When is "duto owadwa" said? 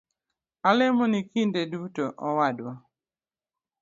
1.71-2.73